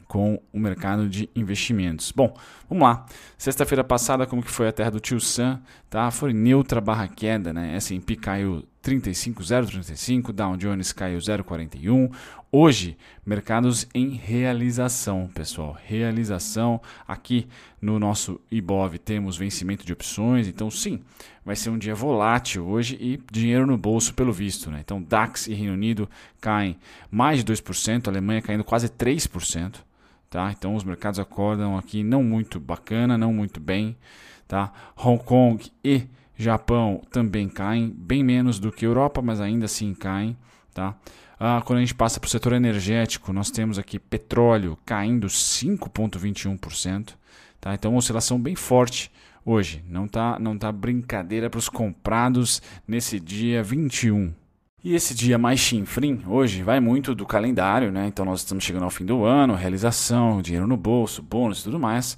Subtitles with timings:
[0.08, 2.12] com o mercado de investimentos.
[2.12, 2.34] Bom,
[2.70, 3.06] vamos lá.
[3.38, 5.60] Sexta-feira passada, como que foi a terra do tio Sam?
[5.90, 6.10] Tá?
[6.12, 7.76] Foi neutra barra queda, né?
[7.76, 12.10] S&P caiu 35,035, Dow Jones caiu 0,41.
[12.50, 15.78] Hoje, mercados em realização, pessoal.
[15.84, 16.82] Realização.
[17.06, 17.46] Aqui
[17.82, 21.02] no nosso IBOV temos vencimento de opções, então sim,
[21.44, 24.80] vai ser um dia volátil hoje e dinheiro no bolso pelo visto, né?
[24.80, 26.78] Então DAX e Reino Unido caem
[27.12, 29.76] mais de 2%, Alemanha caindo quase 3%.
[30.30, 30.52] Tá?
[30.52, 33.95] Então os mercados acordam aqui não muito bacana, não muito bem.
[34.48, 34.71] Tá?
[34.95, 36.04] Hong Kong e
[36.36, 40.37] Japão também caem, bem menos do que Europa, mas ainda assim caem.
[40.73, 40.95] Tá?
[41.39, 47.14] Ah, quando a gente passa para o setor energético, nós temos aqui petróleo caindo 5,21%.
[47.60, 47.73] Tá?
[47.73, 49.11] Então, oscilação bem forte
[49.45, 49.83] hoje.
[49.87, 54.33] Não tá, não tá brincadeira para os comprados nesse dia 21
[54.87, 58.08] e esse dia mais chinfrim, hoje, vai muito do calendário, né?
[58.08, 61.77] Então nós estamos chegando ao fim do ano, realização, dinheiro no bolso, bônus e tudo
[61.77, 62.17] mais.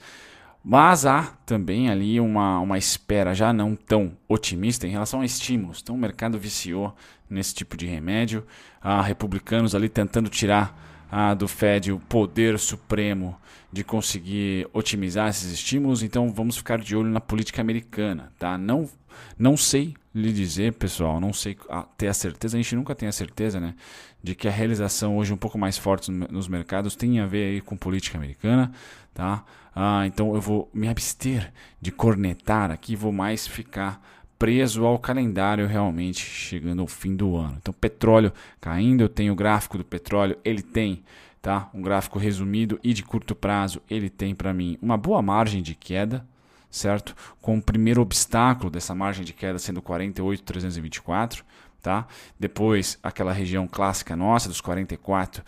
[0.64, 5.80] Mas há também ali uma, uma espera já não tão otimista em relação a estímulos.
[5.82, 6.96] Então o mercado viciou
[7.28, 8.46] nesse tipo de remédio.
[8.80, 13.36] Há republicanos ali tentando tirar ah, do Fed o poder supremo
[13.72, 16.04] de conseguir otimizar esses estímulos.
[16.04, 18.32] Então vamos ficar de olho na política americana.
[18.38, 18.58] Tá?
[18.58, 18.90] Não,
[19.38, 21.58] não sei lhe dizer, pessoal, não sei
[21.98, 23.76] ter a certeza, a gente nunca tem a certeza, né,
[24.24, 27.62] de que a realização hoje um pouco mais forte nos mercados tem a ver aí
[27.62, 28.72] com política americana,
[29.14, 29.46] tá?
[29.76, 34.02] Ah, então eu vou me abster de cornetar aqui, vou mais ficar
[34.40, 37.58] preso ao calendário realmente chegando ao fim do ano.
[37.62, 41.04] Então petróleo caindo, eu tenho o gráfico do petróleo, ele tem,
[41.42, 41.70] tá?
[41.74, 45.76] Um gráfico resumido e de curto prazo, ele tem para mim uma boa margem de
[45.76, 46.26] queda,
[46.72, 47.14] certo?
[47.42, 51.44] Com o primeiro obstáculo dessa margem de queda sendo 48,324,
[51.82, 52.08] tá?
[52.40, 55.44] Depois aquela região clássica nossa dos 44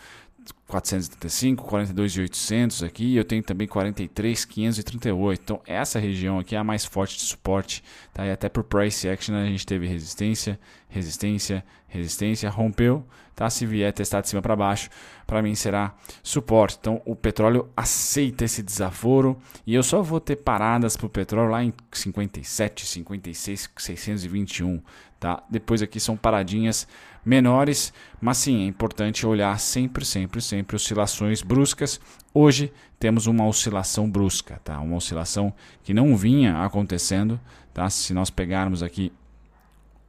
[0.67, 5.41] 475, 42,800 aqui, eu tenho também 43,538.
[5.43, 8.25] Então essa região aqui é a mais forte de suporte, tá?
[8.25, 10.57] E até por price action a gente teve resistência,
[10.87, 13.49] resistência, resistência, rompeu, tá?
[13.49, 14.89] Se vier testar de cima para baixo,
[15.27, 15.93] para mim será
[16.23, 16.77] suporte.
[16.79, 19.37] Então o petróleo aceita esse desaforo
[19.67, 24.81] e eu só vou ter paradas para o petróleo lá em 57, 56, 621,
[25.19, 25.43] tá?
[25.49, 26.87] Depois aqui são paradinhas
[27.23, 31.99] menores, mas sim, é importante olhar sempre, sempre, sempre oscilações bruscas.
[32.33, 34.79] Hoje temos uma oscilação brusca, tá?
[34.79, 37.39] Uma oscilação que não vinha acontecendo,
[37.73, 37.89] tá?
[37.89, 39.11] Se nós pegarmos aqui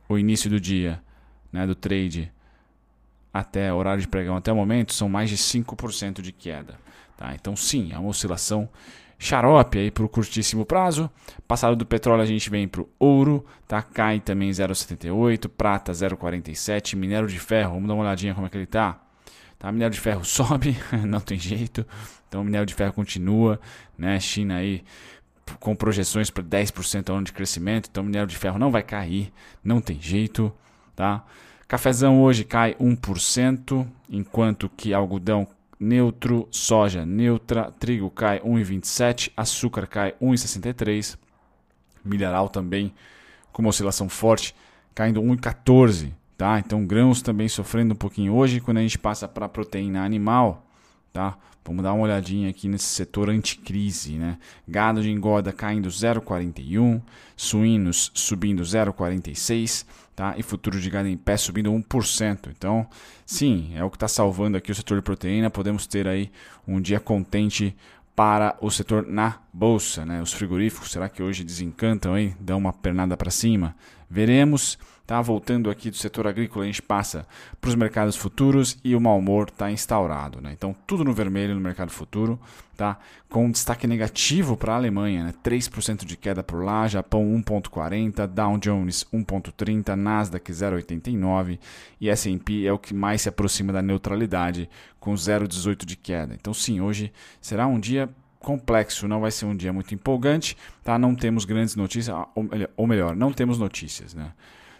[0.09, 1.03] o início do dia,
[1.53, 2.33] né, do trade
[3.33, 6.75] até horário de pregão até o momento, são mais de 5% de queda,
[7.17, 7.35] tá?
[7.35, 8.69] Então sim, é uma oscilação
[9.19, 11.09] xarope aí para o curtíssimo prazo.
[11.47, 13.81] Passado do petróleo a gente vem para o ouro, tá?
[13.81, 18.57] cai também 0,78, prata 0,47, minério de ferro, vamos dar uma olhadinha como é que
[18.57, 19.01] ele tá.
[19.59, 20.77] Tá, minério de ferro sobe,
[21.07, 21.87] não tem jeito.
[22.29, 23.61] Então minério de ferro continua,
[23.97, 24.19] né?
[24.19, 24.83] China aí
[25.61, 29.33] com projeções para 10% ao ano de crescimento, então minério de ferro não vai cair,
[29.63, 30.53] não tem jeito,
[30.97, 31.25] tá?
[31.73, 35.49] Cafezão hoje cai 1%, enquanto que algodão
[35.81, 41.17] neutro, soja neutra, trigo cai 1,27, açúcar cai 1,63,
[42.05, 42.93] mineral também
[43.55, 44.55] com uma oscilação forte,
[44.95, 46.59] caindo 1,14, tá?
[46.59, 50.67] Então grãos também sofrendo um pouquinho hoje, quando a gente passa para proteína animal,
[51.13, 51.37] tá?
[51.65, 54.39] Vamos dar uma olhadinha aqui nesse setor anticrise, né?
[54.67, 57.01] Gado de engorda caindo 0,41,
[57.37, 59.87] suínos subindo 0,46,
[60.17, 60.35] tá?
[60.37, 62.49] E futuro de gado em pé subindo 1%.
[62.57, 62.87] Então,
[63.25, 65.51] sim, é o que está salvando aqui o setor de proteína.
[65.51, 66.33] Podemos ter aí
[66.67, 67.77] um dia contente
[68.17, 70.21] para o setor na bolsa, né?
[70.21, 73.75] Os frigoríficos, será que hoje desencantam aí, dão uma pernada para cima?
[74.13, 74.79] Veremos.
[75.07, 77.27] Tá voltando aqui do setor agrícola, a gente passa
[77.61, 80.53] para os mercados futuros e o mau humor está instaurado, né?
[80.53, 82.39] Então tudo no vermelho no mercado futuro,
[82.77, 82.99] tá?
[83.29, 85.35] Com destaque negativo para a Alemanha, né?
[85.43, 91.59] 3% de queda por lá, Japão 1.40, Dow Jones 1.30, Nasdaq 0.89
[92.01, 94.71] e S&P é o que mais se aproxima da neutralidade
[95.01, 96.33] com 0.18 de queda.
[96.33, 98.09] Então sim, hoje será um dia
[98.43, 100.99] complexo, não vai ser um dia muito empolgante, tá?
[100.99, 102.15] Não temos grandes notícias,
[102.77, 104.33] ou melhor, não temos notícias, né?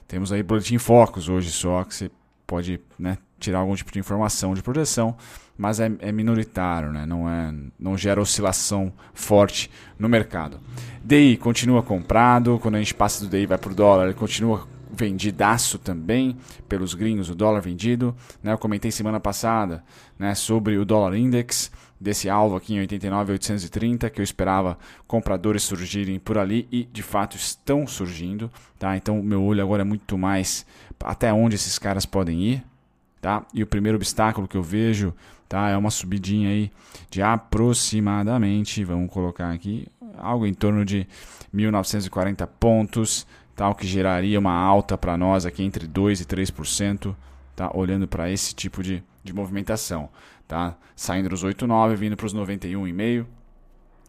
[0.07, 2.11] Temos aí boletim focos hoje só, que você
[2.47, 5.17] pode né, tirar algum tipo de informação de projeção,
[5.57, 7.07] mas é, é, minoritário, né?
[7.07, 10.61] não, é, não gera oscilação forte no mercado.
[11.03, 14.69] DI continua comprado, quando a gente passa do DI vai para o dólar, ele continua
[14.95, 16.37] vendidaço também
[16.69, 18.15] pelos gringos, o dólar vendido.
[18.43, 18.53] Né?
[18.53, 19.83] Eu comentei semana passada
[20.19, 24.77] né, sobre o dólar index, desse alvo aqui em 89,830, que eu esperava
[25.07, 28.51] compradores surgirem por ali e de fato estão surgindo.
[28.79, 28.97] Tá?
[28.97, 30.67] Então o meu olho agora é muito mais
[31.03, 32.65] até onde esses caras podem ir.
[33.21, 33.47] Tá?
[33.55, 35.15] E o primeiro obstáculo que eu vejo
[35.49, 35.69] tá?
[35.69, 36.73] é uma subidinha aí
[37.09, 39.87] de aproximadamente, vamos colocar aqui,
[40.19, 41.07] algo em torno de
[41.53, 47.15] 1940 pontos tal que geraria uma alta para nós aqui entre 2 e 3%,
[47.55, 47.71] tá?
[47.75, 50.09] olhando para esse tipo de, de movimentação.
[50.53, 50.77] Tá?
[50.95, 53.25] Saindo dos 8,9, vindo para os 91,5,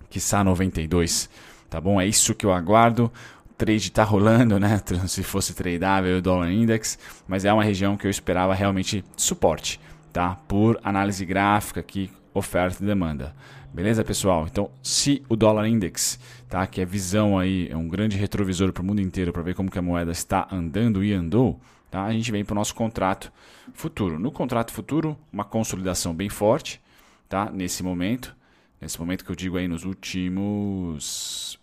[0.09, 1.29] que está 92.
[1.69, 2.01] Tá bom?
[2.01, 3.09] É isso que eu aguardo.
[3.49, 4.81] O trade está rolando, né?
[5.07, 9.79] Se fosse tradeável o dólar index, mas é uma região que eu esperava realmente suporte,
[10.11, 10.35] tá?
[10.45, 13.33] Por análise gráfica aqui, oferta e demanda.
[13.73, 14.45] Beleza, pessoal?
[14.51, 16.19] Então, se o dólar index,
[16.49, 19.55] tá, que é visão aí, é um grande retrovisor para o mundo inteiro para ver
[19.55, 21.57] como que a moeda está andando e andou,
[21.93, 22.05] tá?
[22.05, 23.31] A gente vem para o nosso contrato
[23.71, 24.17] futuro.
[24.17, 26.81] No contrato futuro, uma consolidação bem forte,
[27.29, 27.51] tá?
[27.51, 28.35] Nesse momento,
[28.81, 31.59] nesse momento que eu digo aí nos últimos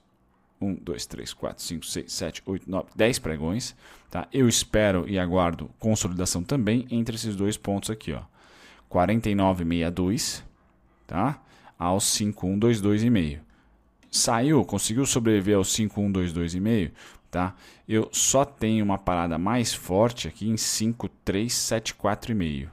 [0.61, 3.75] 1, 2, 3, 4, 5, 6, 7, 8, 9, 10 pregões.
[4.09, 4.29] Tá?
[4.33, 8.13] Eu espero e aguardo consolidação também entre esses dois pontos aqui.
[8.13, 8.23] Ó.
[8.89, 10.45] 49,62
[11.09, 11.43] tá?
[11.77, 13.41] aos 5122,5.
[14.09, 16.93] Saiu, conseguiu sobreviver aos 5122,5,
[17.31, 17.55] tá?
[17.89, 22.69] Eu só tenho uma parada mais forte aqui em 5374,5.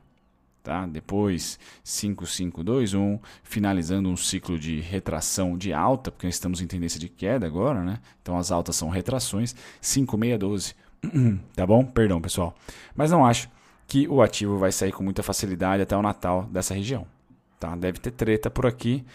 [0.63, 0.85] Tá?
[0.85, 7.47] Depois 5521, finalizando um ciclo de retração de alta, porque estamos em tendência de queda
[7.47, 8.01] agora, né?
[8.21, 10.75] Então as altas são retrações, 5612.
[11.55, 11.85] tá bom?
[11.85, 12.53] Perdão, pessoal.
[12.93, 13.49] Mas não acho
[13.87, 17.07] que o ativo vai sair com muita facilidade até o Natal dessa região.
[17.57, 17.73] Tá?
[17.75, 19.05] Deve ter treta por aqui.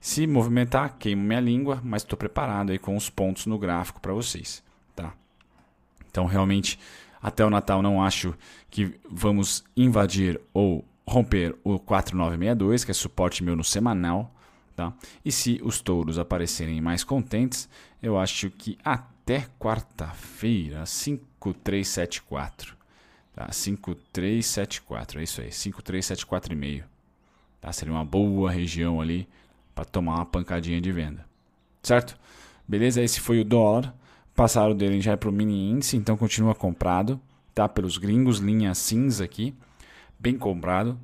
[0.00, 4.14] Se movimentar, queimo minha língua, mas estou preparado aí com os pontos no gráfico para
[4.14, 4.62] vocês.
[6.10, 6.78] Então, realmente,
[7.22, 8.34] até o Natal não acho
[8.70, 14.34] que vamos invadir ou romper o 4962, que é suporte meu no semanal.
[14.76, 14.92] Tá?
[15.24, 17.68] E se os touros aparecerem mais contentes,
[18.02, 22.76] eu acho que até quarta-feira, 5374.
[23.34, 23.50] Tá?
[23.52, 26.84] 5374, é isso aí, 5374,5.
[27.60, 27.72] Tá?
[27.72, 29.28] Seria uma boa região ali
[29.74, 31.24] para tomar uma pancadinha de venda.
[31.82, 32.18] Certo?
[32.66, 33.02] Beleza?
[33.02, 33.94] Esse foi o dólar.
[34.40, 37.20] Passaram dele já para o mini índice, então continua comprado.
[37.54, 37.68] Tá?
[37.68, 39.54] Pelos gringos, linha cinza aqui.
[40.18, 40.98] Bem comprado.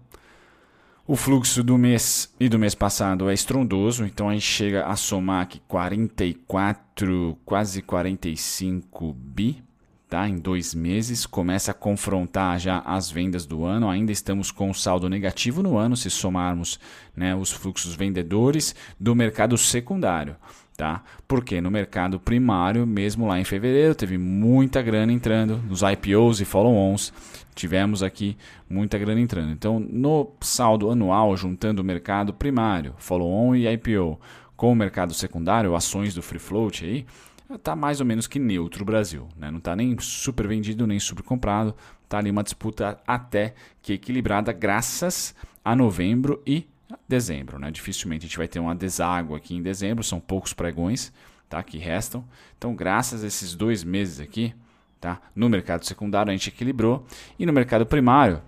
[1.07, 4.97] O fluxo do mês e do mês passado é estrondoso, então a gente chega a
[4.97, 9.63] somar aqui 44, quase 45 bi
[10.09, 10.27] tá?
[10.27, 13.91] em dois meses, começa a confrontar já as vendas do ano.
[13.91, 16.81] Ainda estamos com saldo negativo no ano, se somarmos
[17.15, 20.37] né, os fluxos vendedores do mercado secundário.
[20.77, 21.03] Tá?
[21.27, 26.45] Porque no mercado primário, mesmo lá em fevereiro, teve muita grana entrando, nos IPOs e
[26.45, 27.15] follow-ons,
[27.55, 28.37] tivemos aqui
[28.69, 29.53] muita grana entrando.
[29.53, 34.21] Então, no saldo anual, juntando o mercado primário, follow-on e IPO,
[34.55, 37.07] com o mercado secundário, ações do free float aí,
[37.55, 39.29] está mais ou menos que neutro o Brasil.
[39.37, 39.51] Né?
[39.51, 41.75] Não está nem super vendido, nem super comprado.
[42.05, 46.67] Está ali uma disputa até que equilibrada, graças a novembro e
[47.09, 47.59] dezembro.
[47.59, 47.71] Né?
[47.71, 51.13] Dificilmente a gente vai ter uma deságua aqui em dezembro, são poucos pregões
[51.49, 51.63] tá?
[51.63, 52.25] que restam.
[52.57, 54.55] Então, graças a esses dois meses aqui,
[55.01, 55.21] tá?
[55.35, 57.07] no mercado secundário a gente equilibrou.
[57.39, 58.43] E no mercado primário,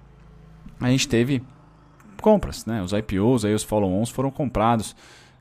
[0.81, 1.43] a gente teve
[2.21, 2.67] compras.
[2.67, 2.83] Né?
[2.83, 4.95] Os IPOs, aí, os follow-ons foram comprados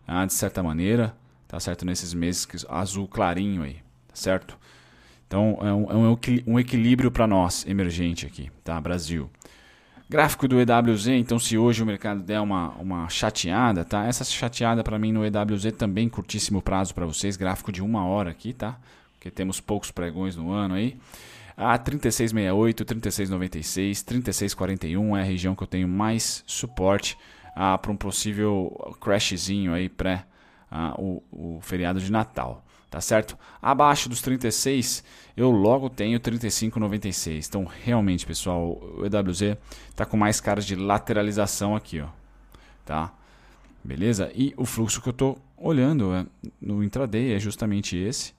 [0.07, 1.15] ah, de certa maneira
[1.47, 1.85] tá certo?
[1.85, 3.75] Nesses meses que, azul clarinho aí,
[4.07, 4.57] tá certo?
[5.25, 8.79] Então é um, é um equilíbrio para nós, emergente aqui, tá?
[8.79, 9.29] Brasil.
[10.09, 14.05] Gráfico do EWZ, então se hoje o mercado der uma, uma chateada, tá?
[14.05, 18.31] Essa chateada para mim no EWZ também curtíssimo prazo para vocês, gráfico de uma hora
[18.31, 18.79] aqui, tá?
[19.13, 20.97] Porque temos poucos pregões no ano aí.
[21.57, 27.17] A 3668, 3696, 3641 é a região que eu tenho mais suporte
[27.53, 30.23] ah, para um possível crashzinho aí pré
[30.71, 33.37] ah, o, o feriado de Natal tá certo?
[33.61, 35.03] Abaixo dos 36,
[35.35, 37.47] eu logo tenho 35,96.
[37.47, 39.57] Então, realmente, pessoal, o EWZ
[39.95, 42.07] tá com mais caras de lateralização aqui, ó,
[42.85, 43.13] tá?
[43.83, 44.31] Beleza?
[44.35, 46.25] E o fluxo que eu tô olhando é,
[46.61, 48.33] no intraday é justamente esse,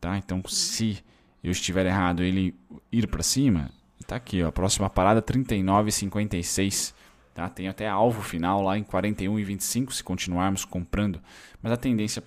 [0.00, 0.16] tá?
[0.16, 1.02] Então, se
[1.42, 2.54] eu estiver errado, ele
[2.90, 3.70] ir para cima,
[4.06, 6.94] tá aqui, ó, próxima parada 39,56.
[7.34, 7.48] Tá?
[7.48, 11.20] Tem até alvo final lá em 41,25 se continuarmos comprando,
[11.62, 12.20] mas a tendência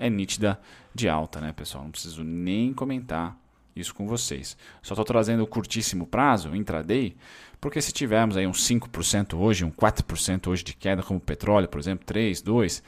[0.00, 0.58] é nítida
[0.92, 1.84] de alta, né, pessoal?
[1.84, 3.38] Não preciso nem comentar
[3.76, 4.56] isso com vocês.
[4.82, 7.14] Só estou trazendo o curtíssimo prazo, intraday,
[7.60, 11.68] porque se tivermos aí uns 5% hoje, um 4% hoje de queda, como o petróleo,
[11.68, 12.82] por exemplo, 3, 2,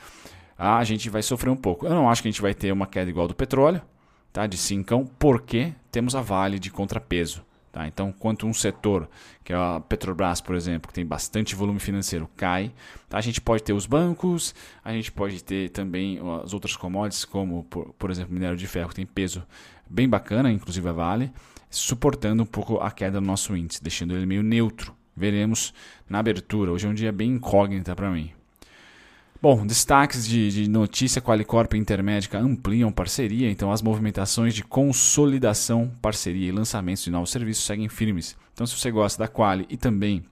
[0.59, 1.87] a gente vai sofrer um pouco.
[1.87, 3.83] Eu não acho que a gente vai ter uma queda igual do petróleo,
[4.33, 7.45] tá, de 5, porque temos a Vale de contrapeso.
[7.73, 7.89] Tá?
[7.89, 9.09] Então, quanto um setor,
[9.43, 12.71] que é a Petrobras, por exemplo, que tem bastante volume financeiro, cai,
[13.09, 13.17] tá?
[13.17, 17.65] a gente pode ter os bancos, a gente pode ter também as outras commodities, como,
[17.65, 19.43] por, por exemplo, minério de ferro, que tem peso
[19.89, 21.33] bem bacana, inclusive a Vale,
[21.71, 24.95] suportando um pouco a queda do nosso índice, deixando ele meio neutro.
[25.17, 25.73] Veremos
[26.09, 26.73] na abertura.
[26.73, 28.33] Hoje é um dia bem incógnita para mim.
[29.43, 35.91] Bom, destaques de, de notícia: Qualicorp e Intermédica ampliam parceria, então as movimentações de consolidação,
[36.01, 38.37] parceria e lançamentos de novos serviços seguem firmes.
[38.53, 40.25] Então, se você gosta da Quali e também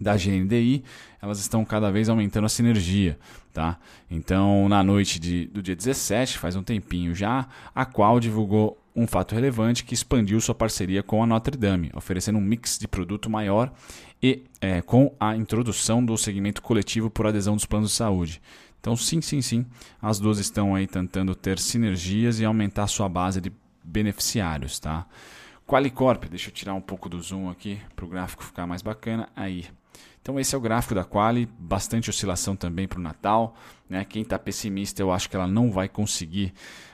[0.00, 0.84] da GNDI,
[1.20, 3.18] elas estão cada vez aumentando a sinergia.
[3.52, 3.76] Tá?
[4.08, 9.06] Então, na noite de, do dia 17, faz um tempinho já, a Qual divulgou um
[9.06, 13.30] fato relevante que expandiu sua parceria com a Notre Dame, oferecendo um mix de produto
[13.30, 13.72] maior
[14.20, 18.42] e é, com a introdução do segmento coletivo por adesão dos planos de saúde.
[18.80, 19.64] Então, sim, sim, sim,
[20.02, 23.52] as duas estão aí tentando ter sinergias e aumentar sua base de
[23.84, 25.06] beneficiários, tá?
[25.66, 29.28] Qualicorp, deixa eu tirar um pouco do zoom aqui para o gráfico ficar mais bacana.
[29.36, 29.66] Aí,
[30.20, 33.56] então esse é o gráfico da Quali, bastante oscilação também para o Natal.
[33.88, 34.04] Né?
[34.04, 36.52] Quem está pessimista, eu acho que ela não vai conseguir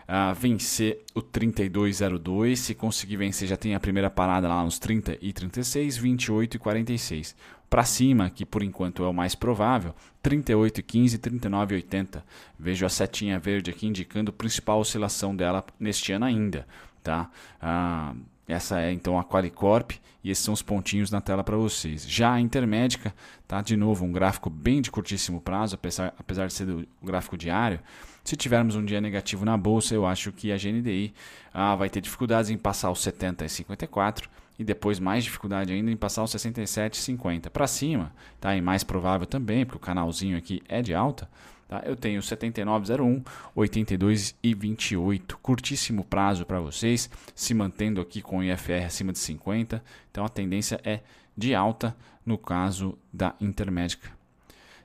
[0.08, 2.56] uh, vencer o 32,02.
[2.56, 6.58] Se conseguir vencer, já tem a primeira parada lá nos 30 e 36, 28 e
[6.58, 7.36] 46.
[7.68, 12.24] Para cima, que por enquanto é o mais provável, 38 e 15, 39 e 80.
[12.56, 16.68] Vejo a setinha verde aqui indicando a principal oscilação dela neste ano ainda.
[17.02, 17.30] Tá?
[17.60, 22.08] Uh, essa é então a Qualicorp e esses são os pontinhos na tela para vocês.
[22.08, 23.14] Já a Intermédica,
[23.46, 27.36] tá de novo um gráfico bem de curtíssimo prazo, apesar, apesar de ser o gráfico
[27.36, 27.80] diário.
[28.22, 31.12] Se tivermos um dia negativo na bolsa, eu acho que a GNDI
[31.52, 35.90] ah, vai ter dificuldades em passar os 70 e 54 e depois mais dificuldade ainda
[35.90, 38.56] em passar os 67 e 50 para cima, tá?
[38.56, 41.28] E mais provável também, porque o canalzinho aqui é de alta
[41.74, 41.82] Tá?
[41.84, 45.36] Eu tenho 7901, 82 e 28.
[45.38, 49.82] Curtíssimo prazo para vocês, se mantendo aqui com o IFR acima de 50.
[50.08, 51.00] Então a tendência é
[51.36, 54.08] de alta no caso da Intermédica.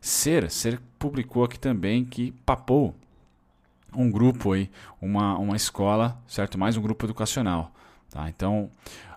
[0.01, 2.96] Ser, Ser publicou aqui também que papou
[3.93, 4.67] um grupo aí,
[5.00, 6.58] uma, uma escola, certo?
[6.58, 7.72] Mais um grupo educacional.
[8.10, 8.27] Tá?
[8.29, 8.72] Então,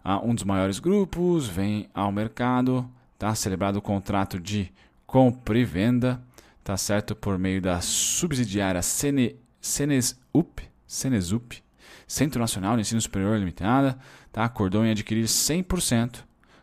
[0.04, 2.86] uh, um dos maiores grupos vem ao mercado,
[3.18, 3.34] tá?
[3.34, 4.70] Celebrado o contrato de
[5.06, 6.22] compra e venda
[6.62, 7.14] tá certo?
[7.14, 11.62] Por meio da subsidiária Cene, Cenesup, Cenesup,
[12.06, 13.98] Centro Nacional de Ensino Superior Limitada,
[14.30, 14.44] tá?
[14.44, 16.20] acordou em adquirir 100%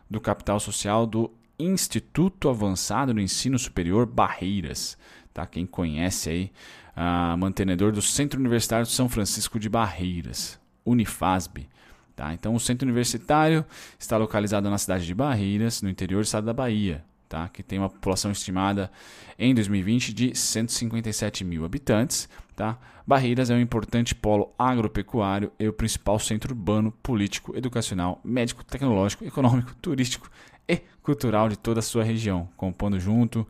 [0.08, 4.96] do capital social do Instituto Avançado do Ensino Superior Barreiras.
[5.32, 5.46] Tá?
[5.46, 6.52] Quem conhece aí,
[6.96, 11.68] a mantenedor do Centro Universitário de São Francisco de Barreiras, Unifasb.
[12.16, 12.34] Tá?
[12.34, 13.64] Então, o centro universitário
[13.98, 17.48] está localizado na cidade de Barreiras, no interior do estado da Bahia tá?
[17.48, 18.90] que tem uma população estimada
[19.38, 22.28] em 2020 de 157 mil habitantes.
[22.56, 22.76] Tá?
[23.06, 29.24] Barreiras é um importante polo agropecuário e o principal centro urbano, político, educacional, médico, tecnológico,
[29.24, 30.28] econômico, turístico
[30.68, 33.46] e cultural de toda a sua região, compondo junto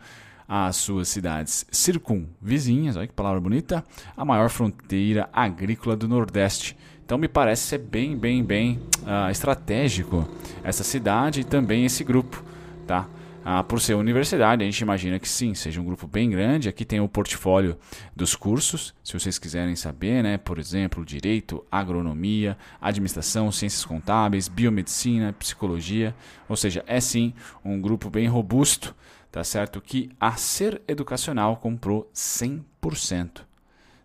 [0.47, 3.85] às suas cidades circunvizinhas, olha que palavra bonita,
[4.17, 6.77] a maior fronteira agrícola do Nordeste.
[7.05, 10.29] Então me parece ser bem, bem, bem uh, estratégico
[10.63, 12.45] essa cidade e também esse grupo,
[12.87, 13.09] tá?
[13.43, 16.69] Ah, por ser universidade, a gente imagina que sim, seja um grupo bem grande.
[16.69, 17.79] Aqui tem o portfólio
[18.15, 20.37] dos cursos, se vocês quiserem saber, né?
[20.37, 26.15] Por exemplo, direito, agronomia, administração, ciências contábeis, biomedicina, psicologia.
[26.49, 27.33] Ou seja, é sim
[27.65, 28.95] um grupo bem robusto,
[29.33, 29.81] tá certo?
[29.81, 33.41] Que a Ser Educacional comprou 100%.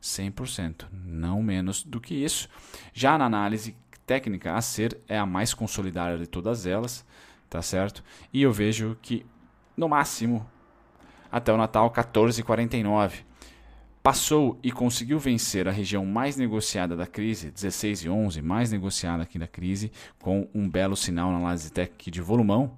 [0.01, 2.47] 100%, não menos do que isso.
[2.93, 3.75] Já na análise
[4.05, 7.03] técnica, a Ser é a mais consolidada de todas elas
[7.49, 8.03] tá certo?
[8.33, 9.25] E eu vejo que
[9.75, 10.45] no máximo
[11.35, 13.25] até o Natal 14,49.
[14.01, 19.23] Passou e conseguiu vencer a região mais negociada da crise, 16 e 11, mais negociada
[19.23, 22.77] aqui da crise, com um belo sinal na Lasitec de volumão.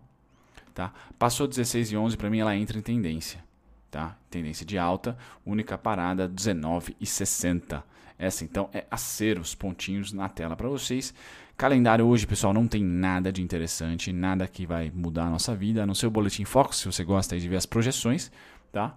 [0.74, 0.92] Tá?
[1.20, 3.44] Passou 16 e 11, para mim ela entra em tendência.
[3.92, 4.18] Tá?
[4.28, 7.84] Tendência de alta, única parada 19 e 60.
[8.18, 11.14] Essa então é a ser os pontinhos na tela para vocês.
[11.58, 15.82] Calendário hoje, pessoal, não tem nada de interessante, nada que vai mudar a nossa vida,
[15.82, 18.32] a não ser o Boletim Foco, se você gosta de ver as projeções.
[18.72, 18.96] Tá?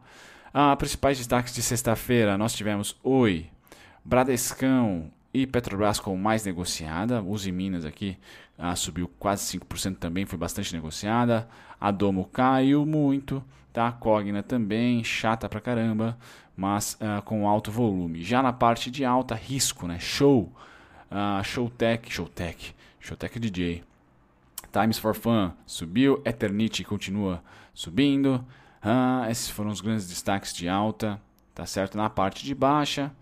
[0.53, 3.47] Ah, principais destaques de sexta-feira, nós tivemos Oi,
[4.05, 7.23] Bradescão e Petrobras com mais negociada.
[7.23, 8.19] Uzi Minas aqui
[8.59, 11.49] ah, subiu quase 5% também, foi bastante negociada.
[11.81, 13.91] A Domo caiu muito, tá?
[13.91, 16.19] Cogna também, chata pra caramba,
[16.55, 18.23] mas ah, com alto volume.
[18.23, 19.99] Já na parte de alta, risco, né?
[19.99, 20.53] Show,
[21.11, 23.83] ah, Showtech, Showtech, Showtech DJ.
[24.73, 27.43] Times for Fun subiu, Eternity continua
[27.75, 28.45] subindo.
[28.81, 31.21] Ah, esses foram os grandes destaques de alta,
[31.55, 31.97] tá certo?
[31.97, 33.13] Na parte de baixa,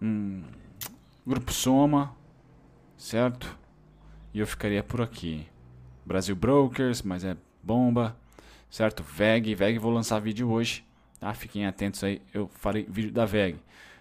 [0.00, 0.42] hum,
[1.26, 2.14] Grupo Soma,
[2.96, 3.56] certo?
[4.32, 5.46] E eu ficaria por aqui.
[6.04, 8.16] Brasil Brokers, mas é bomba,
[8.70, 9.02] certo?
[9.02, 10.84] VEG, VEG vou lançar vídeo hoje,
[11.20, 11.32] tá?
[11.34, 13.58] Fiquem atentos aí, eu farei vídeo da VEG,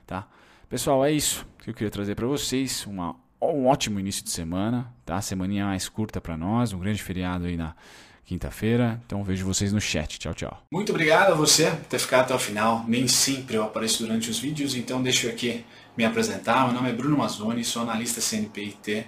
[0.07, 0.27] tá?
[0.69, 4.93] Pessoal, é isso que eu queria trazer para vocês, uma um ótimo início de semana,
[5.03, 5.19] tá?
[5.19, 7.73] Semaninha mais curta para nós, um grande feriado aí na
[8.23, 9.01] quinta-feira.
[9.03, 10.19] Então vejo vocês no chat.
[10.19, 10.61] Tchau, tchau.
[10.71, 12.85] Muito obrigado a você por ter ficado até o final.
[12.87, 15.65] Nem sempre eu apareço durante os vídeos, então deixa eu aqui
[15.97, 16.65] me apresentar.
[16.65, 19.07] Meu nome é Bruno Mazzoni, sou analista CNPIT.